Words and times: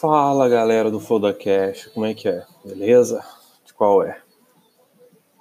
Fala 0.00 0.48
galera 0.48 0.92
do 0.92 1.00
Fodacast, 1.00 1.90
como 1.90 2.06
é 2.06 2.14
que 2.14 2.28
é? 2.28 2.46
Beleza? 2.64 3.20
De 3.66 3.74
qual 3.74 4.00
é? 4.04 4.22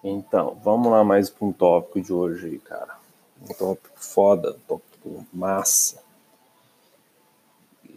Então, 0.04 0.60
vamos 0.64 0.92
lá 0.92 1.04
mais 1.04 1.30
para 1.30 1.46
um 1.46 1.52
tópico 1.52 2.02
de 2.02 2.12
hoje 2.12 2.48
aí, 2.48 2.58
cara. 2.58 2.98
Um 3.40 3.54
tópico 3.54 3.94
foda, 3.96 4.54
um 4.54 4.60
tópico 4.68 5.28
massa. 5.32 6.02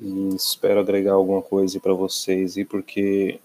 E 0.03 0.35
espero 0.37 0.81
agregar 0.81 1.15
alguma 1.15 1.41
coisa 1.41 1.81
para 1.81 1.95
vocês 1.95 2.59
aí, 2.59 2.65
porque 2.67 3.41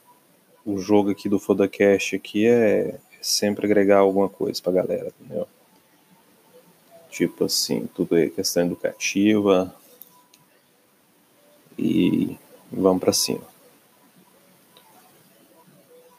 o 0.65 0.77
jogo 0.77 1.11
aqui 1.11 1.29
do 1.29 1.39
Fodacast 1.39 2.17
aqui 2.17 2.45
é 2.45 2.99
sempre 3.21 3.65
agregar 3.65 3.99
alguma 3.99 4.27
coisa 4.27 4.61
pra 4.61 4.73
galera, 4.73 5.13
entendeu? 5.21 5.47
Tipo 7.09 7.45
assim, 7.45 7.87
tudo 7.95 8.17
é 8.17 8.27
questão 8.27 8.65
educativa. 8.65 9.73
E 11.79 12.37
vamos 12.71 12.99
para 12.99 13.13
cima. 13.13 13.43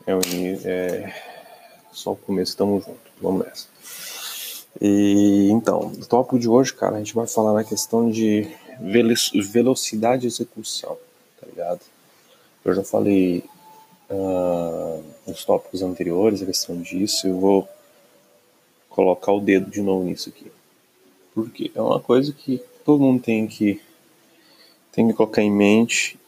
É, 0.07 0.15
o, 0.15 0.21
é 0.65 1.15
só 1.93 2.13
o 2.13 2.17
começo, 2.17 2.51
estamos 2.51 2.85
juntos. 2.85 3.13
Vamos 3.21 3.45
nessa. 3.45 3.69
E 4.81 5.49
então, 5.51 5.87
o 5.87 6.07
tópico 6.07 6.39
de 6.39 6.49
hoje, 6.49 6.75
cara, 6.75 6.97
a 6.97 6.99
gente 6.99 7.15
vai 7.15 7.27
falar 7.27 7.55
na 7.55 7.65
questão 7.65 8.11
de 8.11 8.47
velocidade 9.51 10.23
de 10.23 10.27
execução, 10.29 10.97
tá 11.41 11.47
ligado? 11.47 11.81
Eu 12.65 12.75
já 12.75 12.85
falei 12.85 13.43
uh, 14.11 15.03
nos 15.27 15.45
tópicos 15.45 15.83
anteriores 15.83 16.43
a 16.43 16.47
questão 16.47 16.81
disso, 16.81 17.27
eu 17.27 17.39
vou 17.39 17.69
colocar 18.91 19.33
o 19.33 19.41
dedo 19.41 19.71
de 19.71 19.81
novo 19.81 20.05
nisso 20.05 20.29
aqui. 20.29 20.51
Porque 21.35 21.71
é 21.75 21.81
uma 21.81 22.01
coisa 22.01 22.33
que 22.33 22.63
todo 22.85 23.01
mundo 23.03 23.23
tem 23.23 23.47
que 23.47 23.81
tem 24.93 25.07
que 25.09 25.15
colocar 25.15 25.43
em 25.43 25.51
mente 25.51 26.19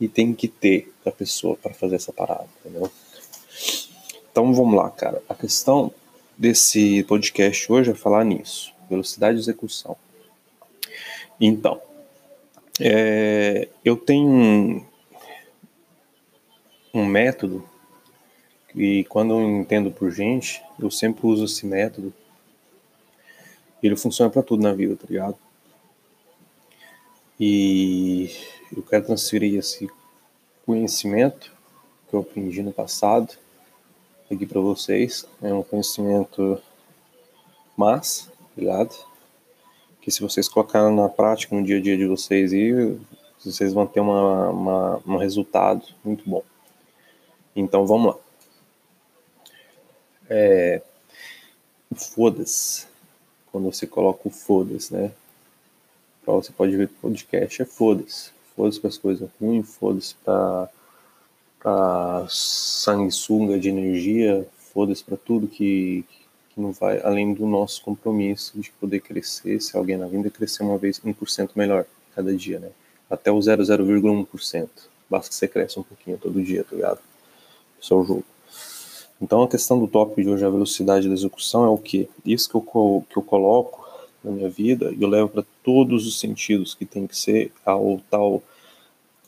e 0.00 0.08
tem 0.08 0.32
que 0.32 0.48
ter 0.48 0.92
a 1.04 1.10
pessoa 1.10 1.56
para 1.56 1.74
fazer 1.74 1.96
essa 1.96 2.12
parada, 2.12 2.46
entendeu? 2.60 2.90
Então 4.30 4.52
vamos 4.52 4.74
lá, 4.74 4.90
cara. 4.90 5.22
A 5.28 5.34
questão 5.34 5.92
desse 6.36 7.02
podcast 7.04 7.70
hoje 7.72 7.90
é 7.90 7.94
falar 7.94 8.24
nisso, 8.24 8.72
velocidade 8.88 9.36
de 9.36 9.42
execução. 9.42 9.96
Então, 11.40 11.80
é, 12.80 13.68
eu 13.84 13.96
tenho 13.96 14.28
um, 14.28 14.84
um 16.94 17.04
método 17.04 17.68
e 18.74 19.04
quando 19.04 19.34
eu 19.34 19.40
entendo 19.40 19.90
por 19.90 20.10
gente, 20.12 20.62
eu 20.78 20.90
sempre 20.90 21.26
uso 21.26 21.44
esse 21.44 21.66
método. 21.66 22.14
Ele 23.82 23.96
funciona 23.96 24.30
para 24.30 24.42
tudo 24.42 24.62
na 24.62 24.72
vida, 24.72 24.96
tá 24.96 25.06
ligado? 25.08 25.36
E 27.40 28.30
eu 28.76 28.82
quero 28.82 29.06
transferir 29.06 29.58
esse 29.58 29.90
conhecimento 30.64 31.52
que 32.08 32.14
eu 32.14 32.20
aprendi 32.20 32.62
no 32.62 32.72
passado 32.72 33.36
aqui 34.30 34.46
para 34.46 34.60
vocês. 34.60 35.24
É 35.42 35.52
um 35.52 35.62
conhecimento 35.62 36.60
massa, 37.76 38.30
ligado? 38.56 38.94
Que 40.00 40.10
se 40.10 40.20
vocês 40.20 40.48
colocarem 40.48 40.94
na 40.94 41.08
prática 41.08 41.54
no 41.54 41.64
dia 41.64 41.78
a 41.78 41.80
dia 41.80 41.96
de 41.96 42.06
vocês, 42.06 42.52
e 42.52 42.98
vocês 43.44 43.72
vão 43.72 43.86
ter 43.86 44.00
uma, 44.00 44.50
uma, 44.50 45.02
um 45.06 45.16
resultado 45.16 45.84
muito 46.04 46.28
bom. 46.28 46.42
Então 47.54 47.86
vamos 47.86 48.14
lá. 48.14 48.20
É, 50.28 50.82
foda-se. 51.94 52.86
Quando 53.50 53.72
você 53.72 53.86
coloca 53.86 54.28
o 54.28 54.30
foda-se, 54.30 54.92
né? 54.92 55.10
você 56.26 56.52
pode 56.52 56.76
ver 56.76 56.88
podcast 56.88 57.62
é 57.62 57.64
foda-se. 57.64 58.37
Foda-se 58.58 58.80
para 58.80 58.88
as 58.88 58.98
coisas 58.98 59.28
ruins, 59.40 59.76
foda-se 59.76 60.16
para 60.24 60.68
para 61.60 62.26
sanguessuga 62.28 63.58
de 63.58 63.68
energia, 63.68 64.46
foda-se 64.72 65.02
para 65.04 65.16
tudo 65.16 65.46
que, 65.46 66.04
que 66.50 66.60
não 66.60 66.72
vai 66.72 67.00
além 67.02 67.34
do 67.34 67.46
nosso 67.46 67.82
compromisso 67.82 68.58
de 68.60 68.72
poder 68.72 69.00
crescer, 69.00 69.60
se 69.60 69.76
alguém 69.76 69.96
na 69.96 70.08
vida 70.08 70.28
crescer 70.28 70.64
uma 70.64 70.76
vez 70.76 71.00
1% 71.00 71.50
melhor 71.54 71.84
cada 72.16 72.34
dia, 72.34 72.58
né? 72.58 72.70
Até 73.08 73.30
o 73.30 73.38
0,01%. 73.38 74.68
Basta 75.08 75.28
que 75.28 75.34
você 75.36 75.46
cresça 75.46 75.78
um 75.78 75.84
pouquinho 75.84 76.18
todo 76.18 76.42
dia, 76.42 76.64
tá 76.64 76.74
ligado? 76.74 76.98
Isso 77.80 77.94
é 77.94 77.96
o 77.96 78.04
jogo. 78.04 78.24
Então 79.22 79.42
a 79.42 79.48
questão 79.48 79.78
do 79.78 79.86
tópico 79.86 80.20
de 80.20 80.28
hoje, 80.28 80.44
a 80.44 80.50
velocidade 80.50 81.06
da 81.06 81.14
execução, 81.14 81.64
é 81.64 81.68
o 81.68 81.78
que? 81.78 82.08
Isso 82.24 82.48
que 82.48 82.56
eu, 82.56 83.04
que 83.08 83.16
eu 83.16 83.22
coloco 83.22 83.87
na 84.28 84.36
minha 84.36 84.48
vida 84.48 84.92
e 84.96 85.02
eu 85.02 85.08
levo 85.08 85.28
para 85.28 85.44
todos 85.62 86.06
os 86.06 86.20
sentidos 86.20 86.74
que 86.74 86.84
tem 86.84 87.06
que 87.06 87.16
ser 87.16 87.52
ao 87.64 88.00
tal 88.10 88.42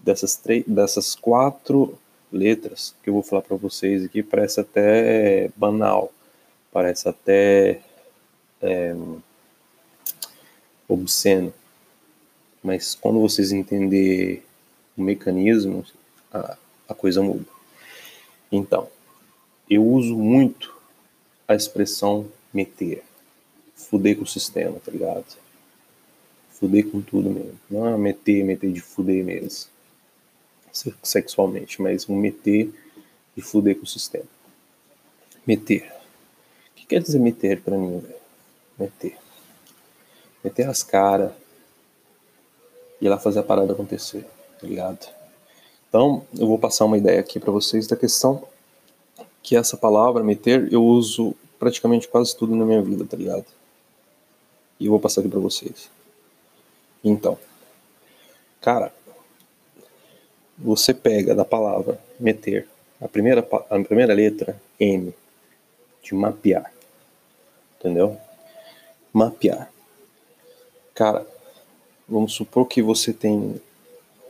dessas 0.00 0.36
três, 0.36 0.64
dessas 0.66 1.14
quatro 1.14 1.98
letras 2.32 2.94
que 3.02 3.10
eu 3.10 3.14
vou 3.14 3.22
falar 3.22 3.42
para 3.42 3.56
vocês 3.56 4.04
aqui 4.04 4.22
parece 4.22 4.60
até 4.60 5.50
banal, 5.56 6.12
parece 6.72 7.08
até 7.08 7.80
é, 8.62 8.94
obsceno, 10.88 11.52
mas 12.62 12.94
quando 12.94 13.20
vocês 13.20 13.52
entender 13.52 14.44
o 14.96 15.02
mecanismo, 15.02 15.84
a, 16.32 16.56
a 16.88 16.94
coisa 16.94 17.22
muda. 17.22 17.46
Então, 18.52 18.88
eu 19.68 19.84
uso 19.84 20.16
muito 20.16 20.76
a 21.46 21.54
expressão 21.54 22.26
meter 22.52 23.02
fuder 23.88 24.16
com 24.16 24.24
o 24.24 24.26
sistema, 24.26 24.78
tá 24.84 24.90
ligado? 24.90 25.24
Fuder 26.50 26.88
com 26.88 27.00
tudo 27.00 27.30
mesmo. 27.30 27.58
Não 27.70 27.88
é 27.88 27.96
meter, 27.96 28.44
meter 28.44 28.72
de 28.72 28.80
fuder 28.80 29.24
mesmo. 29.24 29.70
Sexualmente, 31.02 31.80
mas 31.80 32.08
um 32.08 32.16
meter 32.16 32.72
de 33.36 33.42
fuder 33.42 33.76
com 33.76 33.84
o 33.84 33.86
sistema. 33.86 34.26
Meter. 35.46 35.92
O 36.70 36.74
que 36.76 36.86
quer 36.86 37.00
dizer 37.00 37.18
meter 37.18 37.60
pra 37.60 37.76
mim, 37.76 37.98
velho? 37.98 38.14
Meter. 38.78 39.16
Meter 40.44 40.68
as 40.68 40.82
caras 40.82 41.32
e 43.00 43.08
lá 43.08 43.18
fazer 43.18 43.40
a 43.40 43.42
parada 43.42 43.72
acontecer, 43.72 44.26
tá 44.60 44.66
ligado? 44.66 45.08
Então, 45.88 46.24
eu 46.38 46.46
vou 46.46 46.58
passar 46.58 46.84
uma 46.84 46.98
ideia 46.98 47.18
aqui 47.18 47.40
para 47.40 47.50
vocês 47.50 47.86
da 47.86 47.96
questão 47.96 48.46
que 49.42 49.56
essa 49.56 49.76
palavra, 49.76 50.22
meter, 50.22 50.72
eu 50.72 50.84
uso 50.84 51.34
praticamente 51.58 52.06
quase 52.06 52.36
tudo 52.36 52.54
na 52.54 52.64
minha 52.64 52.82
vida, 52.82 53.04
tá 53.04 53.16
ligado? 53.16 53.46
E 54.80 54.86
eu 54.86 54.90
vou 54.90 54.98
passar 54.98 55.20
aqui 55.20 55.28
para 55.28 55.38
vocês. 55.38 55.90
Então, 57.04 57.38
cara, 58.60 58.92
você 60.58 60.92
pega 60.92 61.34
da 61.34 61.44
palavra 61.44 62.00
meter 62.18 62.66
a 63.00 63.06
primeira, 63.06 63.46
a 63.70 63.78
primeira 63.84 64.14
letra 64.14 64.60
M 64.78 65.14
de 66.02 66.14
mapear, 66.14 66.72
entendeu? 67.78 68.18
Mapear. 69.12 69.70
Cara, 70.94 71.26
vamos 72.08 72.32
supor 72.32 72.66
que 72.66 72.82
você 72.82 73.12
tem 73.12 73.60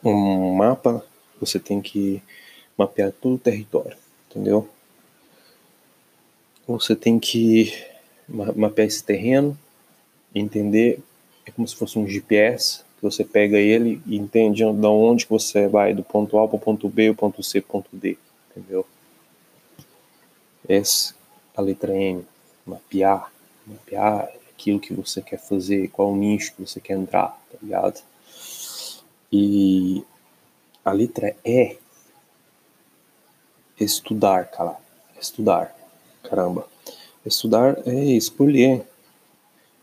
um 0.05 0.53
mapa, 0.55 1.05
você 1.41 1.59
tem 1.59 1.81
que 1.81 2.23
mapear 2.77 3.13
todo 3.13 3.35
o 3.35 3.39
território, 3.39 3.97
entendeu? 4.29 4.69
Você 6.67 6.95
tem 6.95 7.19
que 7.19 7.73
mapear 8.29 8.87
esse 8.87 9.03
terreno, 9.03 9.59
entender 10.35 11.01
é 11.47 11.51
como 11.51 11.67
se 11.67 11.75
fosse 11.75 11.99
um 11.99 12.07
GPS, 12.07 12.83
que 12.97 13.03
você 13.03 13.25
pega 13.25 13.59
ele 13.59 14.01
e 14.07 14.17
entende 14.17 14.63
de 14.63 14.87
onde 14.87 15.25
que 15.25 15.33
você 15.33 15.67
vai, 15.67 15.95
do 15.95 16.03
ponto 16.03 16.39
A 16.39 16.47
para 16.47 16.57
o 16.57 16.61
ponto 16.61 16.89
B, 16.89 17.11
o 17.11 17.15
ponto 17.15 17.43
C, 17.43 17.61
ponto 17.61 17.89
D, 17.93 18.17
entendeu? 18.51 18.87
Essa 20.69 21.15
a 21.57 21.63
letra 21.63 21.95
M, 21.95 22.25
mapear, 22.65 23.33
mapear 23.67 24.31
aquilo 24.51 24.79
que 24.79 24.95
você 24.95 25.21
quer 25.21 25.39
fazer, 25.39 25.89
qual 25.89 26.15
nicho 26.15 26.55
que 26.55 26.67
você 26.67 26.81
quer 26.81 26.95
entrar, 26.95 27.29
tá 27.51 27.59
ligado? 27.63 28.01
E 29.33 30.05
a 30.85 30.93
letra 30.93 31.35
E, 31.45 31.77
estudar, 33.79 34.51
cara, 34.51 34.77
estudar, 35.21 35.75
caramba. 36.23 36.69
Estudar 37.25 37.77
é 37.87 38.13
escolher 38.13 38.87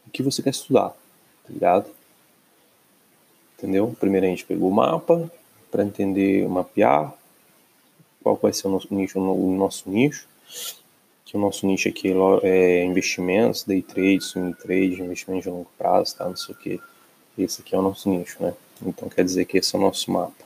o 0.08 0.12
que 0.12 0.24
você 0.24 0.42
quer 0.42 0.50
estudar, 0.52 0.90
tá 0.90 1.50
ligado? 1.50 1.90
Entendeu? 3.58 3.96
Primeiro 4.00 4.26
a 4.26 4.30
gente 4.30 4.46
pegou 4.46 4.70
o 4.70 4.74
mapa 4.74 5.32
para 5.72 5.84
entender, 5.84 6.48
mapear 6.48 7.14
qual 8.22 8.36
vai 8.36 8.54
ser 8.54 8.68
o 8.68 8.72
nosso 8.72 8.94
nicho, 8.94 9.20
o 9.20 9.56
nosso 9.56 9.90
nicho. 9.90 10.28
Que 11.26 11.36
o 11.36 11.40
nosso 11.40 11.68
nicho 11.68 11.90
aqui 11.90 12.14
é 12.44 12.86
investimentos, 12.86 13.64
day 13.64 13.82
trade, 13.82 14.22
swing 14.22 14.54
trade, 14.54 15.02
investimento 15.02 15.44
de 15.44 15.50
longo 15.50 15.68
prazo, 15.78 16.16
tá? 16.16 16.26
Não 16.26 16.38
sei 16.38 16.56
o 16.56 16.58
que. 16.58 16.80
Esse 17.38 17.62
aqui 17.62 17.76
é 17.76 17.78
o 17.78 17.82
nosso 17.82 18.10
nicho, 18.10 18.42
né? 18.42 18.54
Então 18.82 19.10
quer 19.10 19.26
dizer 19.26 19.46
que 19.46 19.58
esse 19.58 19.76
é 19.76 19.80
o 19.80 19.82
nosso 19.82 20.10
mapa. 20.12 20.46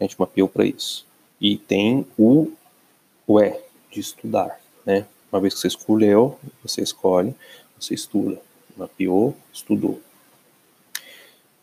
A 0.00 0.04
gente 0.04 0.18
mapeou 0.18 0.48
para 0.48 0.64
isso. 0.64 1.06
E 1.40 1.58
tem 1.58 2.06
o, 2.16 2.50
o 3.26 3.40
E 3.40 3.60
de 3.90 4.00
estudar, 4.00 4.58
né? 4.86 5.04
Uma 5.30 5.40
vez 5.40 5.54
que 5.54 5.60
você 5.60 5.68
escolheu, 5.68 6.38
você 6.62 6.80
escolhe 6.80 7.34
você 7.78 7.94
estuda. 7.94 8.40
Mapeou, 8.76 9.36
estudou. 9.52 10.00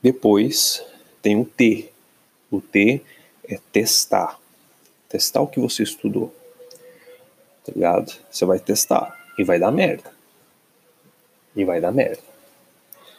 Depois 0.01 0.85
tem 1.21 1.39
o 1.39 1.45
T. 1.45 1.89
O 2.51 2.61
T 2.61 3.01
é 3.47 3.59
testar. 3.71 4.39
Testar 5.09 5.41
o 5.41 5.47
que 5.47 5.59
você 5.59 5.83
estudou. 5.83 6.33
Tá 7.63 7.71
ligado? 7.73 8.13
Você 8.29 8.45
vai 8.45 8.59
testar 8.59 9.17
e 9.37 9.43
vai 9.43 9.59
dar 9.59 9.71
merda. 9.71 10.11
E 11.55 11.63
vai 11.65 11.81
dar 11.81 11.91
merda. 11.91 12.21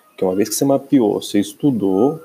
Porque 0.09 0.25
uma 0.25 0.35
vez 0.35 0.49
que 0.49 0.55
você 0.55 0.65
mapeou, 0.65 1.21
você 1.21 1.41
estudou, 1.41 2.23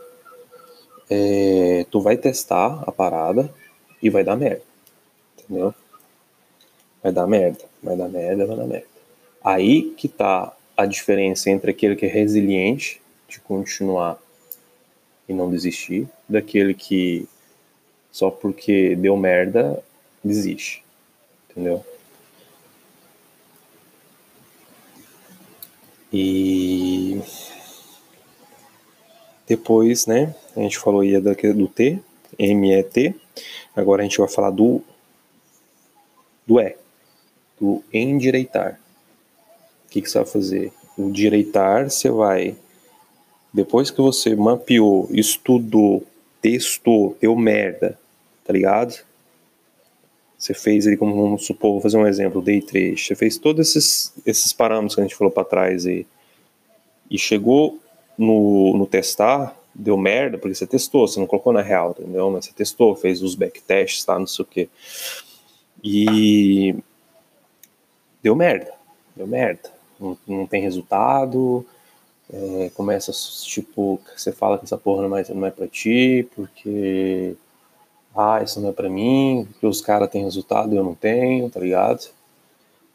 é, 1.09 1.85
tu 1.89 1.99
vai 1.99 2.15
testar 2.15 2.83
a 2.85 2.91
parada 2.91 3.53
e 4.01 4.09
vai 4.09 4.23
dar 4.23 4.35
merda. 4.35 4.63
Entendeu? 5.37 5.73
Vai 7.01 7.11
dar 7.11 7.27
merda, 7.27 7.65
vai 7.81 7.97
dar 7.97 8.07
merda, 8.07 8.45
vai 8.45 8.55
dar 8.55 8.67
merda. 8.67 8.87
Aí 9.43 9.89
que 9.97 10.07
tá 10.07 10.55
a 10.75 10.85
diferença 10.85 11.49
entre 11.49 11.71
aquele 11.71 11.95
que 11.95 12.05
é 12.05 12.09
resiliente 12.09 13.01
de 13.27 13.39
continuar 13.39 14.19
e 15.27 15.33
não 15.33 15.49
desistir, 15.49 16.07
daquele 16.27 16.73
que 16.73 17.27
só 18.11 18.29
porque 18.29 18.95
deu 18.95 19.15
merda 19.15 19.81
desiste. 20.23 20.83
Entendeu? 21.49 21.85
E 26.11 27.21
depois, 29.47 30.05
né, 30.05 30.35
a 30.55 30.59
gente 30.59 30.77
falou 30.77 31.01
aí 31.01 31.17
do 31.19 31.67
T, 31.67 31.99
M-E-T, 32.37 33.15
agora 33.75 34.01
a 34.01 34.03
gente 34.03 34.17
vai 34.17 34.27
falar 34.27 34.49
do, 34.49 34.81
do 36.45 36.59
E, 36.59 36.75
do 37.59 37.81
endireitar. 37.93 38.80
Que, 39.91 40.01
que 40.01 40.09
você 40.09 40.17
vai 40.17 40.27
fazer? 40.27 40.73
O 40.97 41.11
direitar, 41.11 41.91
você 41.91 42.09
vai, 42.09 42.55
depois 43.53 43.91
que 43.91 44.01
você 44.01 44.35
mapeou, 44.35 45.09
estudou, 45.11 46.03
testou, 46.41 47.17
deu 47.19 47.35
merda, 47.35 47.99
tá 48.45 48.53
ligado? 48.53 49.03
Você 50.37 50.53
fez 50.53 50.87
ele, 50.87 50.97
como 50.97 51.13
vamos 51.15 51.45
supor, 51.45 51.73
vou 51.73 51.81
fazer 51.81 51.97
um 51.97 52.07
exemplo, 52.07 52.41
day 52.41 52.61
3. 52.61 52.99
Você 52.99 53.13
fez 53.13 53.37
todos 53.37 53.67
esses, 53.67 54.13
esses 54.25 54.51
parâmetros 54.53 54.95
que 54.95 55.01
a 55.01 55.03
gente 55.03 55.15
falou 55.15 55.31
para 55.31 55.43
trás 55.43 55.85
aí. 55.85 56.07
E 57.09 57.17
chegou 57.17 57.77
no, 58.17 58.75
no 58.75 58.87
testar, 58.87 59.55
deu 59.75 59.97
merda, 59.97 60.37
porque 60.37 60.55
você 60.55 60.65
testou, 60.65 61.07
você 61.07 61.19
não 61.19 61.27
colocou 61.27 61.53
na 61.53 61.61
real, 61.61 61.95
entendeu? 61.99 62.31
Mas 62.31 62.45
você 62.45 62.53
testou, 62.53 62.95
fez 62.95 63.21
os 63.21 63.35
backtests, 63.35 64.03
tá? 64.03 64.17
Não 64.17 64.25
sei 64.25 64.43
o 64.43 64.47
quê. 64.47 64.69
E 65.83 66.75
deu 68.23 68.35
merda. 68.35 68.73
Deu 69.15 69.27
merda. 69.27 69.80
Não, 70.01 70.17
não 70.27 70.47
tem 70.47 70.61
resultado. 70.61 71.65
É, 72.33 72.71
começa, 72.73 73.11
tipo, 73.45 73.99
você 74.15 74.31
fala 74.31 74.57
que 74.57 74.65
essa 74.65 74.77
porra 74.77 75.07
não 75.07 75.17
é, 75.17 75.25
não 75.33 75.45
é 75.45 75.51
pra 75.51 75.67
ti, 75.67 76.27
porque 76.35 77.35
ah, 78.15 78.41
isso 78.43 78.59
não 78.59 78.69
é 78.69 78.71
para 78.73 78.89
mim, 78.89 79.47
porque 79.51 79.67
os 79.67 79.81
caras 79.81 80.09
têm 80.09 80.23
resultado 80.23 80.73
e 80.73 80.77
eu 80.77 80.83
não 80.83 80.95
tenho, 80.95 81.49
tá 81.49 81.59
ligado? 81.59 82.09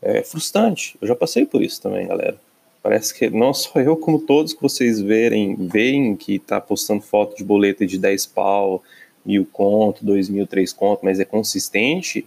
É 0.02 0.22
frustrante. 0.22 0.96
Eu 1.00 1.08
já 1.08 1.16
passei 1.16 1.46
por 1.46 1.62
isso 1.62 1.80
também, 1.80 2.06
galera. 2.06 2.38
Parece 2.82 3.12
que 3.12 3.28
não 3.28 3.52
só 3.52 3.80
eu, 3.80 3.96
como 3.96 4.20
todos 4.20 4.52
que 4.52 4.62
vocês 4.62 5.00
verem, 5.00 5.54
veem 5.56 6.14
que 6.16 6.38
tá 6.38 6.60
postando 6.60 7.02
foto 7.02 7.36
de 7.36 7.44
boleta 7.44 7.84
de 7.86 7.98
10 7.98 8.26
pau, 8.26 8.82
mil 9.24 9.44
conto, 9.52 10.04
dois 10.04 10.28
mil, 10.28 10.46
três 10.46 10.72
conto, 10.72 11.00
mas 11.02 11.18
é 11.18 11.24
consistente. 11.24 12.26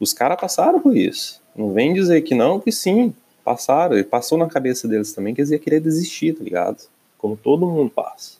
Os 0.00 0.12
caras 0.12 0.40
passaram 0.40 0.80
por 0.80 0.96
isso. 0.96 1.40
Não 1.54 1.72
vem 1.72 1.94
dizer 1.94 2.22
que 2.22 2.34
não, 2.34 2.58
que 2.58 2.72
sim, 2.72 3.14
passaram. 3.50 3.98
E 3.98 4.04
passou 4.04 4.38
na 4.38 4.48
cabeça 4.48 4.86
deles 4.86 5.12
também 5.12 5.34
que 5.34 5.40
eles 5.40 5.50
iam 5.50 5.58
querer 5.58 5.80
desistir, 5.80 6.34
tá 6.34 6.44
ligado? 6.44 6.88
Como 7.18 7.36
todo 7.36 7.66
mundo 7.66 7.90
passa. 7.90 8.38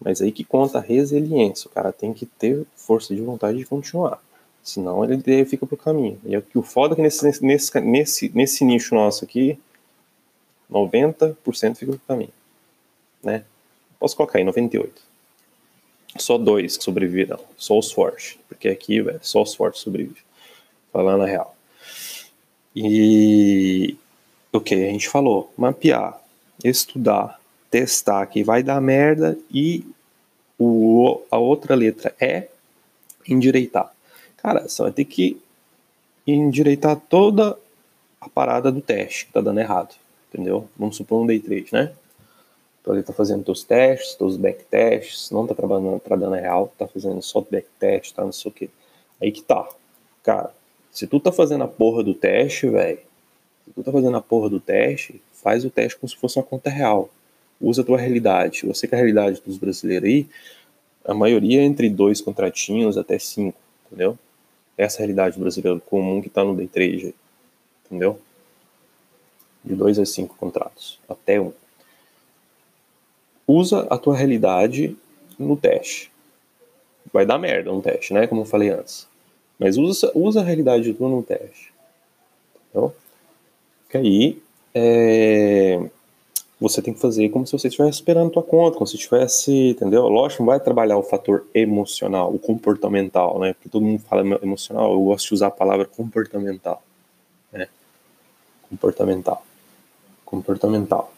Mas 0.00 0.20
aí 0.20 0.32
que 0.32 0.44
conta 0.44 0.78
a 0.78 0.80
resiliência. 0.80 1.68
O 1.68 1.70
cara 1.70 1.92
tem 1.92 2.12
que 2.12 2.26
ter 2.26 2.66
força 2.74 3.14
de 3.14 3.20
vontade 3.20 3.58
de 3.58 3.66
continuar. 3.66 4.22
Senão 4.62 5.04
ele 5.04 5.44
fica 5.44 5.66
pro 5.66 5.76
caminho. 5.76 6.18
E 6.24 6.58
o 6.58 6.62
foda 6.62 6.94
é 6.94 6.96
que 6.96 7.02
nesse, 7.02 7.44
nesse, 7.44 7.80
nesse, 7.80 8.32
nesse 8.34 8.64
nicho 8.64 8.94
nosso 8.94 9.24
aqui, 9.24 9.58
90% 10.70 11.76
fica 11.76 11.92
pro 11.92 12.00
caminho. 12.06 12.32
Né? 13.22 13.44
Posso 14.00 14.16
colocar 14.16 14.38
aí 14.38 14.44
98. 14.44 15.02
Só 16.16 16.38
dois 16.38 16.76
que 16.78 16.84
sobreviveram. 16.84 17.38
Só 17.56 17.78
os 17.78 17.92
fortes. 17.92 18.38
Porque 18.48 18.68
aqui, 18.68 19.02
velho, 19.02 19.20
só 19.22 19.42
os 19.42 19.54
fortes 19.54 19.82
sobrevivem. 19.82 20.22
Falando 20.92 21.24
a 21.24 21.26
real. 21.26 21.54
E 22.74 23.96
o 24.56 24.60
que 24.60 24.74
a 24.74 24.90
gente 24.90 25.08
falou? 25.08 25.52
Mapear, 25.56 26.20
estudar, 26.62 27.40
testar 27.70 28.26
que 28.26 28.44
vai 28.44 28.62
dar 28.62 28.80
merda 28.80 29.38
e 29.52 29.86
o, 30.58 31.20
a 31.30 31.38
outra 31.38 31.74
letra 31.74 32.14
é 32.20 32.48
endireitar. 33.28 33.92
Cara, 34.36 34.68
você 34.68 34.82
vai 34.82 34.92
ter 34.92 35.04
que 35.04 35.40
endireitar 36.26 37.00
toda 37.08 37.58
a 38.20 38.28
parada 38.28 38.70
do 38.70 38.80
teste 38.80 39.26
que 39.26 39.32
tá 39.32 39.40
dando 39.40 39.60
errado, 39.60 39.94
entendeu? 40.32 40.68
Vamos 40.76 40.96
supor 40.96 41.22
um 41.22 41.26
day 41.26 41.40
trade, 41.40 41.68
né? 41.72 41.92
Então 42.80 42.94
ele 42.94 43.02
tá 43.02 43.12
fazendo 43.12 43.44
teus 43.44 43.64
testes, 43.64 44.14
teus 44.14 44.36
backtests, 44.36 45.30
não 45.30 45.46
tá 45.46 45.54
trabalhando 45.54 45.98
para 45.98 46.16
dando 46.16 46.34
real, 46.34 46.72
tá 46.78 46.86
fazendo 46.86 47.22
só 47.22 47.40
backtest, 47.40 48.12
tá 48.14 48.22
não 48.22 48.32
sei 48.32 48.50
o 48.50 48.54
que. 48.54 48.70
Aí 49.20 49.32
que 49.32 49.42
tá. 49.42 49.66
Cara, 50.22 50.54
se 50.92 51.06
tu 51.06 51.18
tá 51.18 51.32
fazendo 51.32 51.64
a 51.64 51.68
porra 51.68 52.02
do 52.02 52.14
teste, 52.14 52.68
velho, 52.68 52.98
se 53.64 53.72
tu 53.72 53.82
tá 53.82 53.90
fazendo 53.90 54.16
a 54.16 54.20
porra 54.20 54.48
do 54.48 54.60
teste, 54.60 55.20
faz 55.32 55.64
o 55.64 55.70
teste 55.70 55.98
como 55.98 56.08
se 56.08 56.16
fosse 56.16 56.38
uma 56.38 56.44
conta 56.44 56.70
real 56.70 57.10
usa 57.60 57.82
a 57.82 57.84
tua 57.84 57.98
realidade. 57.98 58.66
Você 58.66 58.86
que 58.86 58.94
é 58.94 58.98
a 58.98 59.00
realidade 59.00 59.40
dos 59.44 59.56
brasileiros 59.56 60.08
aí, 60.08 60.26
a 61.04 61.14
maioria 61.14 61.60
é 61.60 61.64
entre 61.64 61.88
dois 61.88 62.20
contratinhos 62.20 62.96
até 62.96 63.18
cinco, 63.18 63.58
entendeu? 63.86 64.18
Essa 64.76 64.98
é 64.98 65.00
realidade 65.00 65.36
do 65.36 65.40
brasileiro 65.40 65.80
comum 65.80 66.20
que 66.20 66.28
está 66.28 66.44
no 66.44 66.56
day 66.56 66.66
trade, 66.66 67.14
entendeu? 67.86 68.18
De 69.62 69.74
dois 69.74 69.98
a 69.98 70.04
cinco 70.04 70.36
contratos, 70.36 70.98
até 71.08 71.40
um. 71.40 71.52
Usa 73.46 73.86
a 73.90 73.98
tua 73.98 74.16
realidade 74.16 74.96
no 75.38 75.56
teste. 75.56 76.10
Vai 77.12 77.26
dar 77.26 77.38
merda 77.38 77.70
no 77.70 77.82
teste, 77.82 78.12
né? 78.12 78.26
Como 78.26 78.40
eu 78.40 78.46
falei 78.46 78.70
antes. 78.70 79.06
Mas 79.58 79.76
usa, 79.76 80.10
usa 80.14 80.40
a 80.40 80.44
realidade 80.44 80.92
tua 80.94 81.08
no 81.08 81.22
teste. 81.22 81.72
Entendeu? 82.70 82.94
Aí 83.96 84.42
é, 84.74 85.88
você 86.60 86.80
tem 86.80 86.94
que 86.94 87.00
fazer 87.00 87.28
como 87.28 87.46
se 87.46 87.52
você 87.52 87.68
estivesse 87.68 87.98
esperando 87.98 88.30
tua 88.30 88.42
conta, 88.42 88.76
como 88.76 88.86
se 88.86 88.96
estivesse, 88.96 89.70
entendeu? 89.70 90.08
Lógico, 90.08 90.42
não 90.42 90.48
vai 90.48 90.60
trabalhar 90.60 90.96
o 90.96 91.02
fator 91.02 91.46
emocional, 91.54 92.32
o 92.34 92.38
comportamental, 92.38 93.38
né? 93.38 93.52
Porque 93.52 93.68
todo 93.68 93.84
mundo 93.84 94.00
fala 94.00 94.22
emocional, 94.42 94.92
eu 94.92 95.00
gosto 95.02 95.28
de 95.28 95.34
usar 95.34 95.48
a 95.48 95.50
palavra 95.50 95.84
comportamental, 95.84 96.82
né? 97.52 97.68
Comportamental. 98.68 99.44
Comportamental. 100.24 101.12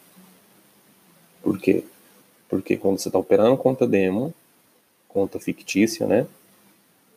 Por 1.41 1.57
quê? 1.59 1.83
Porque 2.49 2.77
quando 2.77 2.99
você 2.99 3.09
está 3.09 3.17
operando 3.17 3.57
conta 3.57 3.87
demo, 3.87 4.33
conta 5.07 5.39
fictícia, 5.39 6.05
né? 6.05 6.27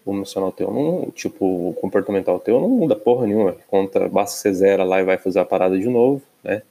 O 0.05 0.13
emocional 0.13 0.51
teu 0.51 0.73
não, 0.73 1.11
tipo, 1.11 1.71
o 1.71 1.75
comportamental 1.75 2.41
teu 2.41 2.61
não 2.61 2.69
muda 2.69 2.97
porra 2.97 3.27
nenhuma. 3.27 3.57
Conta, 3.69 4.09
basta 4.09 4.37
você 4.37 4.53
zera 4.53 4.83
lá 4.83 5.01
e 5.01 5.05
vai 5.05 5.19
fazer 5.19 5.41
a 5.41 5.45
parada 5.45 5.79
de 5.79 5.89
novo, 5.89 6.23
né? 6.43 6.63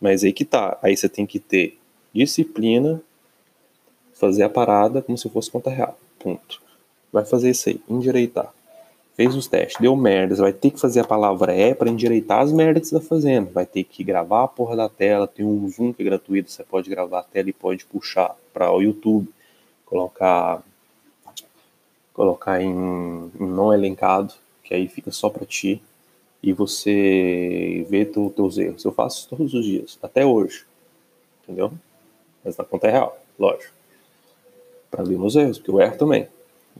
Mas 0.00 0.22
aí 0.22 0.32
que 0.32 0.44
tá. 0.44 0.78
Aí 0.82 0.96
você 0.96 1.08
tem 1.08 1.26
que 1.26 1.38
ter 1.38 1.78
disciplina, 2.14 3.00
fazer 4.14 4.42
a 4.42 4.48
parada 4.48 5.00
como 5.00 5.16
se 5.16 5.28
fosse 5.28 5.50
conta 5.50 5.70
real. 5.70 5.98
Ponto. 6.18 6.60
Vai 7.12 7.24
fazer 7.24 7.50
isso 7.50 7.68
aí, 7.68 7.80
endireitar. 7.88 8.52
Fez 9.16 9.34
os 9.34 9.48
testes, 9.48 9.80
deu 9.80 9.96
merda, 9.96 10.36
você 10.36 10.42
vai 10.42 10.52
ter 10.52 10.70
que 10.70 10.78
fazer 10.78 11.00
a 11.00 11.04
palavra 11.04 11.52
é 11.52 11.74
para 11.74 11.90
endireitar 11.90 12.40
as 12.40 12.52
merdas 12.52 12.82
que 12.82 12.88
você 12.88 13.00
tá 13.00 13.04
fazendo. 13.04 13.50
Vai 13.50 13.66
ter 13.66 13.82
que 13.82 14.04
gravar 14.04 14.44
a 14.44 14.48
porra 14.48 14.76
da 14.76 14.88
tela, 14.88 15.26
tem 15.26 15.44
um 15.44 15.68
zoom 15.68 15.92
que 15.92 16.02
é 16.02 16.04
gratuito, 16.04 16.52
você 16.52 16.62
pode 16.62 16.88
gravar 16.88 17.20
a 17.20 17.22
tela 17.24 17.48
e 17.48 17.52
pode 17.52 17.84
puxar 17.84 18.36
para 18.52 18.70
o 18.70 18.80
YouTube, 18.80 19.28
colocar 19.84 20.62
colocar 22.18 22.60
em, 22.60 22.68
em 23.38 23.46
não 23.46 23.72
elencado, 23.72 24.34
que 24.64 24.74
aí 24.74 24.88
fica 24.88 25.12
só 25.12 25.30
para 25.30 25.46
ti 25.46 25.80
e 26.42 26.52
você 26.52 27.86
vê 27.88 28.10
os 28.16 28.34
teus 28.34 28.58
erros. 28.58 28.84
Eu 28.84 28.90
faço 28.90 29.28
todos 29.28 29.54
os 29.54 29.64
dias, 29.64 29.96
até 30.02 30.26
hoje. 30.26 30.64
Entendeu? 31.44 31.72
Mas 32.44 32.56
na 32.56 32.64
conta 32.64 32.88
é 32.88 32.90
real, 32.90 33.16
lógico. 33.38 33.72
Para 34.90 35.04
ver 35.04 35.16
meus 35.16 35.36
erros, 35.36 35.58
porque 35.58 35.70
eu 35.70 35.80
erro 35.80 35.96
também. 35.96 36.26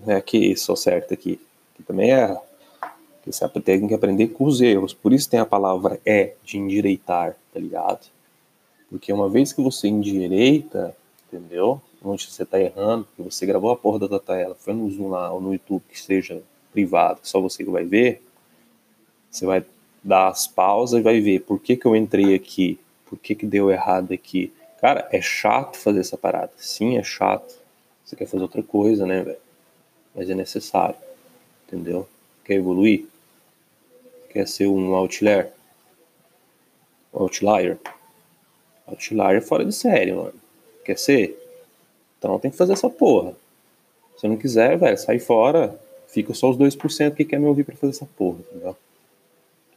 Não 0.04 0.12
é 0.12 0.20
que 0.20 0.56
sou 0.56 0.74
certo 0.74 1.14
aqui, 1.14 1.40
que 1.76 1.84
também 1.84 2.10
erra. 2.10 2.42
Você 3.24 3.48
tem 3.60 3.86
que 3.86 3.94
aprender 3.94 4.28
com 4.28 4.44
os 4.44 4.60
erros. 4.60 4.92
Por 4.92 5.12
isso 5.12 5.30
tem 5.30 5.38
a 5.38 5.46
palavra 5.46 6.00
é 6.04 6.34
de 6.42 6.58
endireitar, 6.58 7.36
tá 7.54 7.60
ligado? 7.60 8.08
Porque 8.90 9.12
uma 9.12 9.28
vez 9.28 9.52
que 9.52 9.62
você 9.62 9.86
endireita, 9.86 10.96
entendeu? 11.28 11.80
Onde 12.02 12.30
você 12.30 12.44
tá 12.44 12.60
errando, 12.60 13.06
que 13.16 13.22
você 13.22 13.44
gravou 13.44 13.70
a 13.70 13.76
porra 13.76 14.08
da 14.08 14.20
tela, 14.20 14.54
foi 14.54 14.72
no 14.72 14.88
Zoom 14.90 15.08
lá 15.08 15.32
ou 15.32 15.40
no 15.40 15.52
YouTube 15.52 15.82
que 15.88 16.00
seja 16.00 16.40
privado, 16.72 17.20
que 17.20 17.28
só 17.28 17.40
você 17.40 17.64
que 17.64 17.70
vai 17.70 17.84
ver, 17.84 18.22
você 19.30 19.44
vai 19.44 19.64
dar 20.02 20.28
as 20.28 20.46
pausas 20.46 21.00
e 21.00 21.02
vai 21.02 21.20
ver 21.20 21.40
por 21.40 21.58
que, 21.58 21.76
que 21.76 21.86
eu 21.86 21.96
entrei 21.96 22.34
aqui, 22.34 22.78
por 23.06 23.18
que, 23.18 23.34
que 23.34 23.46
deu 23.46 23.70
errado 23.70 24.12
aqui. 24.12 24.52
Cara, 24.80 25.08
é 25.10 25.20
chato 25.20 25.76
fazer 25.76 26.00
essa 26.00 26.16
parada. 26.16 26.52
Sim, 26.56 26.96
é 26.96 27.02
chato. 27.02 27.58
Você 28.04 28.14
quer 28.14 28.26
fazer 28.26 28.42
outra 28.42 28.62
coisa, 28.62 29.04
né, 29.04 29.22
velho? 29.22 29.48
mas 30.18 30.28
é 30.28 30.34
necessário, 30.34 30.96
entendeu? 31.66 32.08
Quer 32.44 32.54
evoluir? 32.54 33.06
Quer 34.30 34.48
ser 34.48 34.66
um 34.66 34.92
outlier? 34.94 35.52
Outlier? 37.12 37.78
Outlier 38.86 39.36
é 39.36 39.40
fora 39.40 39.64
de 39.64 39.72
série, 39.72 40.12
mano. 40.12 40.34
Quer 40.84 40.98
ser? 40.98 41.38
Então 42.18 42.38
tem 42.38 42.50
que 42.50 42.56
fazer 42.56 42.72
essa 42.72 42.90
porra. 42.90 43.34
Se 44.16 44.26
não 44.26 44.36
quiser, 44.36 44.76
velho, 44.76 44.98
sai 44.98 45.18
fora. 45.18 45.78
Fica 46.08 46.34
só 46.34 46.50
os 46.50 46.56
2% 46.56 47.14
que 47.14 47.24
quer 47.24 47.38
me 47.38 47.46
ouvir 47.46 47.64
pra 47.64 47.76
fazer 47.76 47.92
essa 47.92 48.06
porra, 48.16 48.38
entendeu? 48.40 48.76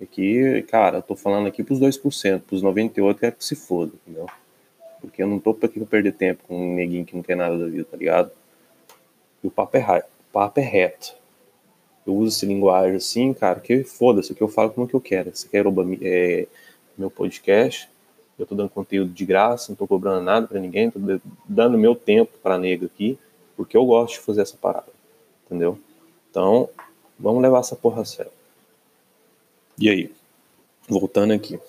Aqui, 0.01 0.63
cara, 0.63 0.97
eu 0.97 1.01
tô 1.03 1.15
falando 1.15 1.47
aqui 1.47 1.63
pros 1.63 1.79
2%, 1.79 2.41
pros 2.41 2.63
98% 2.63 3.19
quer 3.19 3.31
que 3.33 3.45
se 3.45 3.55
foda, 3.55 3.91
entendeu? 4.01 4.25
Porque 4.99 5.21
eu 5.21 5.27
não 5.27 5.39
tô 5.39 5.51
aqui 5.51 5.79
pra 5.79 5.85
perder 5.85 6.13
tempo 6.13 6.43
com 6.47 6.55
um 6.57 6.73
neguinho 6.73 7.05
que 7.05 7.15
não 7.15 7.21
quer 7.21 7.35
nada 7.35 7.57
da 7.57 7.67
vida, 7.67 7.85
tá 7.85 7.97
ligado? 7.97 8.31
E 9.43 9.47
o 9.47 9.51
papo 9.51 9.77
é, 9.77 9.99
o 9.99 10.31
papo 10.31 10.59
é 10.59 10.63
reto. 10.63 11.13
Eu 12.05 12.15
uso 12.15 12.35
essa 12.35 12.45
linguagem 12.47 12.95
assim, 12.95 13.33
cara, 13.33 13.59
que 13.59 13.83
foda-se, 13.83 14.33
que 14.33 14.41
eu 14.41 14.47
falo 14.47 14.71
como 14.71 14.87
que 14.87 14.95
eu 14.95 15.01
quero. 15.01 15.35
Você 15.35 15.47
quer 15.47 15.63
é, 16.01 16.47
meu 16.97 17.11
podcast, 17.11 17.87
eu 18.41 18.47
tô 18.47 18.55
dando 18.55 18.69
conteúdo 18.69 19.11
de 19.11 19.25
graça, 19.25 19.71
não 19.71 19.75
tô 19.75 19.87
cobrando 19.87 20.23
nada 20.23 20.47
para 20.47 20.59
ninguém, 20.59 20.89
tô 20.89 20.99
dando 21.47 21.77
meu 21.77 21.95
tempo 21.95 22.31
pra 22.41 22.57
nega 22.57 22.87
aqui, 22.87 23.17
porque 23.55 23.77
eu 23.77 23.85
gosto 23.85 24.15
de 24.15 24.19
fazer 24.21 24.41
essa 24.41 24.57
parada, 24.57 24.87
entendeu? 25.45 25.77
Então, 26.29 26.67
vamos 27.19 27.41
levar 27.41 27.59
essa 27.59 27.75
porra 27.75 28.01
a 28.01 28.05
sério. 28.05 28.31
E 29.77 29.89
aí? 29.89 30.11
Voltando 30.87 31.33
aqui. 31.33 31.59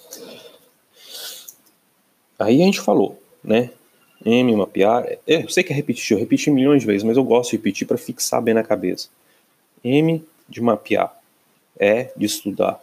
Aí 2.38 2.62
a 2.62 2.64
gente 2.64 2.80
falou, 2.80 3.20
né? 3.44 3.70
M, 4.24 4.56
mapear. 4.56 5.04
É, 5.04 5.20
eu 5.26 5.48
sei 5.48 5.62
que 5.62 5.72
é 5.72 5.76
repetir, 5.76 6.16
eu 6.16 6.20
repeti 6.20 6.50
milhões 6.50 6.82
de 6.82 6.86
vezes, 6.86 7.02
mas 7.02 7.16
eu 7.16 7.24
gosto 7.24 7.50
de 7.50 7.56
repetir 7.56 7.86
para 7.86 7.98
fixar 7.98 8.40
bem 8.40 8.54
na 8.54 8.62
cabeça. 8.62 9.08
M 9.84 10.24
de 10.48 10.60
mapear. 10.60 11.14
É 11.78 12.12
de 12.16 12.26
estudar. 12.26 12.82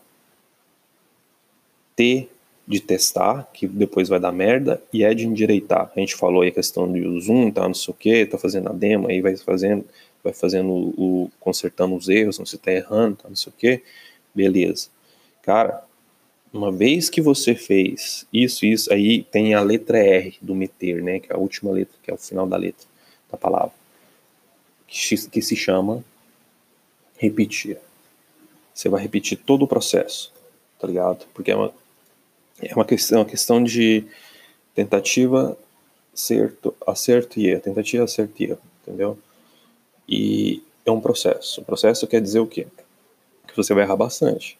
T 1.96 2.30
de 2.70 2.80
testar, 2.80 3.50
que 3.52 3.68
depois 3.68 4.08
vai 4.08 4.20
dar 4.20 4.32
merda, 4.32 4.80
e 4.94 5.04
é 5.04 5.12
de 5.16 5.26
endireitar. 5.26 5.92
A 5.94 6.00
gente 6.00 6.16
falou 6.16 6.44
aí 6.44 6.50
a 6.50 6.52
questão 6.52 6.90
do 6.90 7.20
zoom, 7.20 7.50
tá, 7.50 7.68
não 7.68 7.74
sei 7.74 7.92
o 7.92 7.98
que, 7.98 8.28
tá 8.28 8.38
fazendo 8.38 8.70
a 8.70 8.72
demo, 8.72 9.10
aí 9.10 9.22
vai 9.22 9.36
fazendo, 9.36 9.84
vai 10.24 10.34
fazendo 10.34 10.70
o, 10.72 11.32
consertando 11.40 11.96
os 11.96 12.08
erros, 12.08 12.38
não 12.38 12.46
se 12.46 12.60
tá 12.60 12.72
errando, 12.72 13.16
tá, 13.16 13.28
não 13.28 13.36
sei 13.36 13.52
o 13.52 13.56
que, 13.58 13.82
beleza. 14.36 14.90
Cara, 15.42 15.84
uma 16.54 16.72
vez 16.72 17.10
que 17.10 17.22
você 17.22 17.56
fez 17.56 18.28
isso, 18.32 18.64
isso, 18.64 18.94
aí 18.94 19.24
tem 19.24 19.56
a 19.56 19.62
letra 19.62 19.98
R 19.98 20.38
do 20.40 20.54
meter, 20.54 21.02
né, 21.02 21.20
que 21.20 21.34
é 21.34 21.36
a 21.36 21.40
última 21.40 21.72
letra, 21.72 21.98
que 22.04 22.12
é 22.12 22.14
o 22.14 22.18
final 22.18 22.46
da 22.46 22.56
letra 22.56 22.86
da 23.32 23.38
palavra, 23.38 23.74
que, 24.88 25.28
que 25.28 25.42
se 25.42 25.56
chama 25.56 26.04
repetir. 27.18 27.80
Você 28.76 28.90
vai 28.90 29.02
repetir 29.02 29.40
todo 29.40 29.64
o 29.64 29.68
processo, 29.68 30.32
tá 30.80 30.86
ligado? 30.86 31.26
Porque 31.34 31.50
é 31.50 31.56
uma, 31.56 31.74
é 32.62 32.74
uma 32.74 32.86
questão, 32.86 33.20
uma 33.20 33.26
questão 33.26 33.64
de 33.64 34.06
tentativa, 34.76 35.58
acerto, 36.14 36.76
acerto 36.86 37.40
e 37.40 37.48
erro, 37.48 37.62
tentativa, 37.62 38.04
acerto 38.04 38.34
e 38.42 38.46
erro, 38.46 38.62
entendeu? 38.82 39.18
E 40.08 40.64
é 40.86 40.92
um 40.92 41.00
processo. 41.00 41.62
O 41.62 41.66
processo 41.66 42.08
quer 42.08 42.22
dizer 42.22 42.40
o 42.40 42.48
quê? 42.48 42.68
Que 43.48 43.56
você 43.56 43.74
vai 43.74 43.84
errar 43.84 43.96
bastante, 43.96 44.58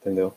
entendeu? 0.00 0.32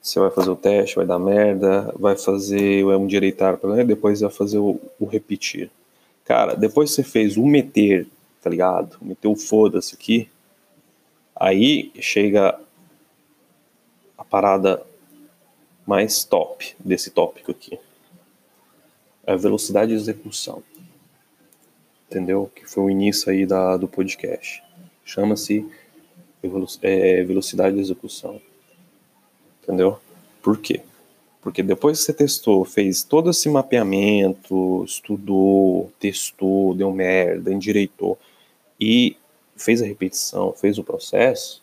Você 0.00 0.20
vai 0.20 0.30
fazer 0.30 0.50
o 0.50 0.56
teste, 0.56 0.96
vai 0.96 1.06
dar 1.06 1.18
merda, 1.18 1.92
vai 1.98 2.16
fazer 2.16 2.84
o 2.84 2.94
endireitar, 2.94 3.58
depois 3.84 4.20
vai 4.20 4.30
fazer 4.30 4.58
o, 4.58 4.80
o 5.00 5.04
repetir. 5.04 5.70
Cara, 6.24 6.54
depois 6.54 6.92
você 6.92 7.02
fez 7.02 7.36
o 7.36 7.44
meter, 7.44 8.06
tá 8.40 8.48
ligado? 8.48 8.96
Meteu 9.02 9.32
o 9.32 9.36
foda-se 9.36 9.94
aqui, 9.94 10.28
aí 11.34 11.90
chega 12.00 12.58
a 14.16 14.24
parada 14.24 14.84
mais 15.86 16.24
top 16.24 16.74
desse 16.78 17.10
tópico 17.10 17.52
aqui. 17.52 17.78
A 19.26 19.36
velocidade 19.36 19.92
de 19.92 19.96
execução. 19.96 20.62
Entendeu? 22.08 22.50
Que 22.54 22.66
foi 22.66 22.84
o 22.84 22.90
início 22.90 23.30
aí 23.30 23.46
da, 23.46 23.76
do 23.76 23.88
podcast. 23.88 24.62
Chama-se 25.04 25.66
é, 26.82 27.22
velocidade 27.22 27.76
de 27.76 27.80
execução. 27.80 28.40
Entendeu? 29.62 29.98
Por 30.42 30.58
quê? 30.58 30.82
Porque 31.40 31.62
depois 31.62 31.98
que 31.98 32.04
você 32.04 32.12
testou, 32.12 32.64
fez 32.64 33.04
todo 33.04 33.30
esse 33.30 33.48
mapeamento, 33.48 34.84
estudou, 34.84 35.92
testou, 35.98 36.74
deu 36.74 36.90
merda, 36.90 37.52
endireitou 37.52 38.18
e 38.80 39.16
fez 39.56 39.80
a 39.80 39.86
repetição, 39.86 40.52
fez 40.52 40.76
o 40.76 40.84
processo, 40.84 41.62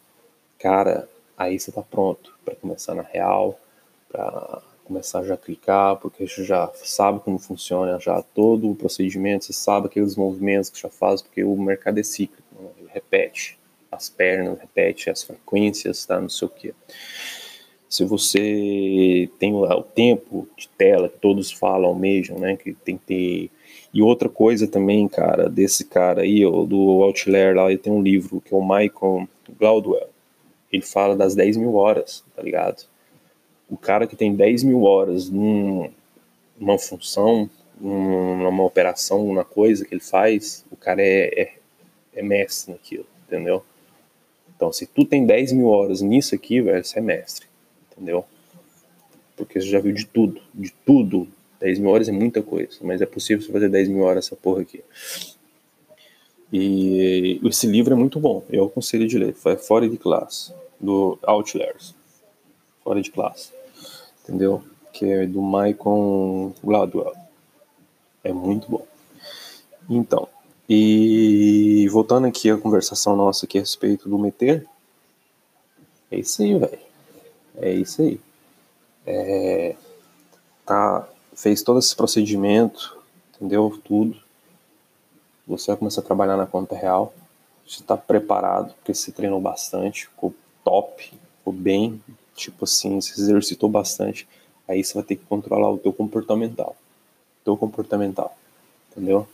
cara, 0.57 1.07
aí 1.37 1.59
você 1.59 1.71
tá 1.71 1.81
pronto 1.81 2.33
para 2.45 2.55
começar 2.55 2.95
na 2.95 3.03
real, 3.03 3.59
para 4.13 4.61
começar 4.85 5.23
já 5.23 5.33
a 5.33 5.37
clicar, 5.37 5.97
porque 5.97 6.25
você 6.27 6.45
já 6.45 6.71
sabe 6.75 7.19
como 7.19 7.37
funciona 7.39 7.99
já 7.99 8.21
todo 8.21 8.69
o 8.69 8.75
procedimento, 8.75 9.45
você 9.45 9.53
sabe 9.53 9.87
aqueles 9.87 10.15
movimentos 10.15 10.69
que 10.69 10.79
já 10.79 10.89
faz, 10.89 11.21
porque 11.21 11.43
o 11.43 11.57
mercado 11.57 11.99
é 11.99 12.03
cíclico, 12.03 12.43
né? 12.57 12.69
ele 12.77 12.89
repete 12.93 13.57
as 13.91 14.09
pernas, 14.09 14.59
repete 14.59 15.09
as 15.09 15.23
frequências, 15.23 16.05
tá, 16.05 16.21
não 16.21 16.29
sei 16.29 16.47
o 16.47 16.51
que 16.51 16.73
se 17.93 18.03
você 18.05 19.29
tem 19.37 19.53
o 19.53 19.83
tempo 19.83 20.47
de 20.57 20.67
tela 20.67 21.07
que 21.07 21.19
todos 21.19 21.51
falam, 21.51 21.89
almejam, 21.89 22.39
né, 22.39 22.57
que 22.57 22.73
tem 22.73 22.97
que 22.97 23.05
ter... 23.05 23.51
E 23.93 24.01
outra 24.01 24.27
coisa 24.27 24.67
também, 24.67 25.07
cara, 25.07 25.47
desse 25.47 25.85
cara 25.85 26.23
aí, 26.23 26.41
do 26.41 27.03
Outlier 27.03 27.55
lá, 27.55 27.69
ele 27.69 27.77
tem 27.77 27.93
um 27.93 28.01
livro 28.01 28.41
que 28.41 28.51
é 28.51 28.57
o 28.57 28.63
Michael 28.63 29.27
Gladwell. 29.59 30.09
Ele 30.71 30.81
fala 30.81 31.15
das 31.15 31.35
10 31.35 31.57
mil 31.57 31.75
horas, 31.75 32.23
tá 32.35 32.41
ligado? 32.41 32.83
O 33.73 33.77
cara 33.77 34.05
que 34.05 34.15
tem 34.15 34.35
10 34.35 34.63
mil 34.63 34.83
horas 34.83 35.29
num, 35.29 35.89
numa 36.59 36.77
função, 36.77 37.49
numa 37.79 38.63
operação, 38.63 39.25
numa 39.25 39.43
coisa 39.43 39.85
que 39.85 39.93
ele 39.93 40.01
faz, 40.01 40.63
o 40.71 40.75
cara 40.75 41.01
é, 41.01 41.41
é, 41.41 41.53
é 42.15 42.21
mestre 42.21 42.71
naquilo, 42.71 43.05
entendeu? 43.27 43.63
Então, 44.55 44.71
se 44.71 44.85
tu 44.85 45.03
tem 45.03 45.25
10 45.25 45.53
mil 45.53 45.67
horas 45.67 46.01
nisso 46.01 46.35
aqui, 46.35 46.61
velho, 46.61 46.83
você 46.83 46.99
é 46.99 47.01
mestre 47.01 47.47
entendeu? 47.93 48.25
Porque 49.35 49.59
você 49.59 49.67
já 49.67 49.79
viu 49.79 49.93
de 49.93 50.05
tudo, 50.05 50.41
de 50.53 50.71
tudo. 50.85 51.27
10 51.59 51.79
mil 51.79 51.91
horas 51.91 52.09
é 52.09 52.11
muita 52.11 52.41
coisa, 52.41 52.77
mas 52.81 53.01
é 53.01 53.05
possível 53.05 53.41
você 53.41 53.51
fazer 53.51 53.69
10 53.69 53.87
mil 53.87 54.03
horas 54.03 54.25
essa 54.25 54.35
porra 54.35 54.61
aqui. 54.61 54.83
E 56.51 57.39
esse 57.45 57.65
livro 57.65 57.93
é 57.93 57.95
muito 57.95 58.19
bom, 58.19 58.43
eu 58.49 58.65
aconselho 58.65 59.07
de 59.07 59.17
ler. 59.17 59.33
Fora 59.33 59.87
de 59.87 59.97
Classe, 59.97 60.53
do 60.79 61.17
Outliers. 61.23 61.95
Fora 62.83 63.01
de 63.01 63.09
Classe, 63.09 63.51
entendeu? 64.23 64.63
Que 64.91 65.05
é 65.05 65.25
do 65.27 65.41
Michael 65.41 66.53
Gladwell. 66.63 67.13
É 68.23 68.31
muito 68.31 68.69
bom. 68.69 68.85
Então, 69.89 70.27
e 70.67 71.87
voltando 71.91 72.25
aqui 72.25 72.49
à 72.49 72.57
conversação 72.57 73.15
nossa 73.15 73.45
aqui 73.45 73.57
a 73.57 73.61
respeito 73.61 74.07
do 74.07 74.17
meter, 74.17 74.65
é 76.09 76.17
isso 76.17 76.41
aí, 76.41 76.57
velho. 76.57 76.79
É 77.57 77.71
isso 77.71 78.01
aí. 78.01 78.19
É, 79.05 79.75
tá, 80.65 81.07
fez 81.35 81.61
todo 81.61 81.79
esse 81.79 81.95
procedimento, 81.95 82.97
entendeu? 83.35 83.79
Tudo. 83.83 84.21
Você 85.45 85.67
vai 85.67 85.77
começar 85.77 86.01
a 86.01 86.05
trabalhar 86.05 86.37
na 86.37 86.45
conta 86.45 86.75
real. 86.75 87.13
Você 87.67 87.81
está 87.81 87.97
preparado, 87.97 88.73
porque 88.75 88.93
você 88.93 89.11
treinou 89.11 89.41
bastante, 89.41 90.07
ficou 90.07 90.33
top, 90.63 91.13
ficou 91.37 91.53
bem, 91.53 92.01
tipo 92.35 92.65
assim, 92.65 92.99
se 93.01 93.19
exercitou 93.19 93.69
bastante. 93.69 94.27
Aí 94.67 94.83
você 94.83 94.93
vai 94.93 95.03
ter 95.03 95.15
que 95.15 95.25
controlar 95.25 95.71
o 95.71 95.77
teu 95.77 95.93
comportamental. 95.93 96.75
Teu 97.43 97.57
comportamental, 97.57 98.35
entendeu? 98.91 99.27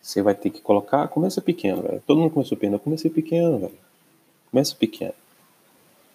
Você 0.00 0.22
vai 0.22 0.34
ter 0.34 0.50
que 0.50 0.60
colocar, 0.60 1.08
começa 1.08 1.40
pequeno, 1.42 1.82
velho. 1.82 2.02
Todo 2.06 2.18
mundo 2.20 2.32
começou 2.32 2.56
pequeno, 2.56 2.76
eu 2.76 2.80
comecei 2.80 3.10
pequeno, 3.10 3.58
velho. 3.58 3.78
Começa 4.50 4.74
pequeno, 4.74 5.14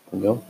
entendeu? 0.07 0.41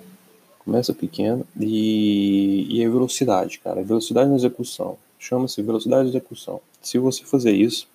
Começa 0.59 0.93
pequeno 0.93 1.45
e, 1.59 2.67
e 2.69 2.83
a 2.83 2.89
velocidade, 2.89 3.59
cara. 3.59 3.83
Velocidade 3.83 4.29
na 4.29 4.35
execução. 4.35 4.97
Chama-se 5.19 5.61
velocidade 5.61 6.09
de 6.09 6.17
execução. 6.17 6.61
Se 6.81 6.97
você 6.97 7.23
fazer 7.23 7.51
isso, 7.51 7.87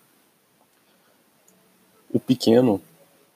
o 2.12 2.20
pequeno, 2.20 2.80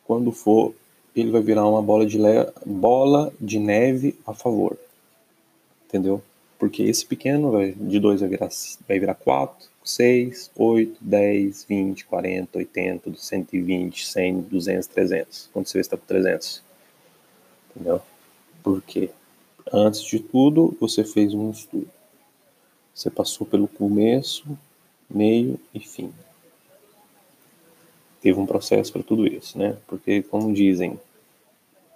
quando 0.05 0.31
for, 0.31 0.75
ele 1.15 1.31
vai 1.31 1.41
virar 1.41 1.67
uma 1.67 1.83
bola 1.83 2.05
de, 2.07 2.19
le... 2.19 2.53
bola 2.65 3.33
de 3.41 3.59
neve 3.59 4.19
a 4.27 4.35
favor. 4.35 4.77
Entendeu? 5.87 6.23
Porque 6.59 6.83
esse 6.83 7.05
pequeno 7.05 7.51
vai, 7.51 7.73
de 7.73 8.01
2 8.01 8.21
vai 8.21 8.29
virar, 8.29 8.49
vai 8.89 8.99
virar 8.99 9.15
4, 9.15 9.69
6, 9.85 10.51
8, 10.57 10.97
10, 11.01 11.65
20, 11.65 12.05
40, 12.07 12.59
80, 12.59 13.15
120, 13.17 14.07
100, 14.07 14.41
200, 14.41 14.87
300. 14.89 15.51
Quando 15.53 15.67
você 15.67 15.79
vê, 15.79 15.81
está 15.81 15.97
com 15.97 16.07
300. 16.07 16.63
Entendeu? 17.71 18.01
Por 18.63 18.81
quê? 18.83 19.11
Antes 19.73 20.03
de 20.03 20.21
tudo, 20.21 20.77
você 20.81 21.05
fez 21.05 21.35
um 21.35 21.51
estudo. 21.51 21.89
Você 22.95 23.11
passou 23.11 23.47
pelo 23.47 23.67
começo, 23.67 24.47
meio 25.11 25.59
e 25.75 25.81
fim. 25.81 26.13
Teve 28.25 28.41
um 28.41 28.47
processo 28.47 28.91
para 28.91 29.03
tudo 29.03 29.27
isso, 29.27 29.59
né? 29.59 29.77
Porque, 29.87 30.23
como 30.23 30.55
dizem, 30.55 30.99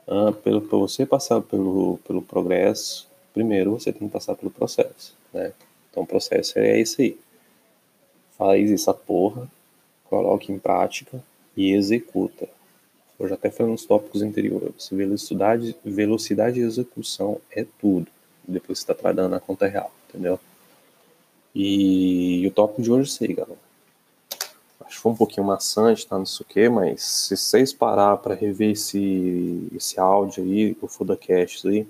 ah, 0.06 0.30
para 0.30 0.58
você 0.76 1.06
passar 1.06 1.40
pelo, 1.40 1.98
pelo 2.06 2.20
progresso, 2.20 3.08
primeiro 3.32 3.70
você 3.70 3.90
tem 3.90 4.06
que 4.06 4.12
passar 4.12 4.34
pelo 4.34 4.50
processo, 4.50 5.16
né? 5.32 5.54
Então, 5.90 6.02
o 6.02 6.06
processo 6.06 6.58
é 6.58 6.78
esse 6.78 7.00
aí. 7.00 7.18
Faz 8.36 8.70
essa 8.70 8.92
porra, 8.92 9.50
coloque 10.04 10.52
em 10.52 10.58
prática 10.58 11.18
e 11.56 11.72
executa. 11.72 12.46
Eu 13.18 13.26
já 13.26 13.34
até 13.34 13.50
falei 13.50 13.72
nos 13.72 13.86
tópicos 13.86 14.20
anteriores. 14.20 14.90
Velocidade, 14.92 15.74
velocidade 15.82 16.56
de 16.56 16.60
execução 16.60 17.40
é 17.50 17.64
tudo. 17.80 18.06
Depois 18.46 18.78
você 18.78 18.82
está 18.82 18.94
trabalhando 18.94 19.30
na 19.30 19.40
conta 19.40 19.66
real, 19.66 19.90
entendeu? 20.10 20.38
E, 21.54 22.42
e 22.42 22.46
o 22.46 22.50
tópico 22.50 22.82
de 22.82 22.92
hoje 22.92 23.08
é 23.08 23.12
isso 23.12 23.24
aí, 23.24 23.32
galera. 23.32 23.67
Acho 24.88 24.96
que 24.96 25.02
foi 25.02 25.12
um 25.12 25.16
pouquinho 25.16 25.46
maçante, 25.46 26.06
tá? 26.06 26.16
Não 26.16 26.24
sei 26.24 26.46
o 26.46 26.48
quê, 26.48 26.68
mas 26.70 27.02
se 27.02 27.36
vocês 27.36 27.74
parar 27.74 28.16
para 28.16 28.34
rever 28.34 28.70
esse, 28.70 29.68
esse 29.76 30.00
áudio 30.00 30.42
aí, 30.42 30.74
o 30.80 30.88
Fodacast 30.88 31.68
aí, 31.68 31.86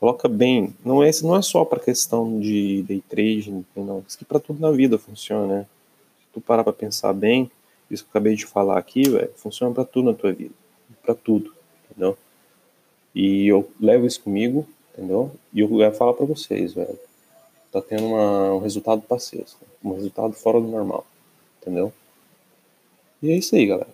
coloca 0.00 0.26
bem. 0.26 0.74
Não 0.82 1.04
é, 1.04 1.10
não 1.22 1.36
é 1.36 1.42
só 1.42 1.66
para 1.66 1.78
questão 1.78 2.40
de 2.40 2.82
day 2.84 3.02
trading, 3.06 3.62
não. 3.76 4.02
Isso 4.08 4.16
que 4.16 4.24
para 4.24 4.40
tudo 4.40 4.58
na 4.58 4.70
vida 4.70 4.96
funciona, 4.96 5.46
né? 5.46 5.66
Se 6.18 6.26
tu 6.32 6.40
parar 6.40 6.64
para 6.64 6.72
pensar 6.72 7.12
bem, 7.12 7.50
isso 7.90 8.04
que 8.04 8.08
eu 8.08 8.12
acabei 8.12 8.34
de 8.34 8.46
falar 8.46 8.78
aqui, 8.78 9.06
velho, 9.06 9.30
funciona 9.36 9.74
para 9.74 9.84
tudo 9.84 10.10
na 10.10 10.16
tua 10.16 10.32
vida. 10.32 10.54
para 11.02 11.14
tudo, 11.14 11.52
entendeu? 11.90 12.16
E 13.14 13.48
eu 13.48 13.70
levo 13.78 14.06
isso 14.06 14.22
comigo, 14.22 14.66
entendeu? 14.94 15.30
E 15.52 15.60
eu 15.60 15.68
quero 15.68 15.94
falar 15.94 16.14
para 16.14 16.24
vocês, 16.24 16.72
velho. 16.72 16.98
Tá 17.70 17.82
tendo 17.82 18.06
uma, 18.06 18.54
um 18.54 18.60
resultado 18.60 19.02
parceiro, 19.02 19.44
um 19.84 19.92
resultado 19.92 20.32
fora 20.32 20.58
do 20.58 20.68
normal, 20.68 21.06
entendeu? 21.60 21.92
E 23.24 23.30
é 23.30 23.36
isso 23.38 23.56
aí, 23.56 23.64
galera. 23.64 23.88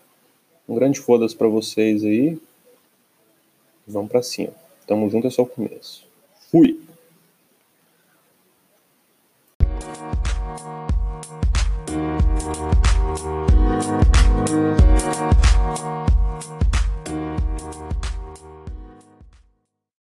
Um 0.68 0.74
grande 0.74 0.98
foda-se 0.98 1.36
pra 1.36 1.46
vocês 1.46 2.02
aí. 2.02 2.36
Vamos 3.86 4.10
pra 4.10 4.24
cima. 4.24 4.52
Tamo 4.88 5.08
junto, 5.08 5.28
é 5.28 5.30
só 5.30 5.42
o 5.42 5.46
começo. 5.46 6.04
Fui! 6.50 6.80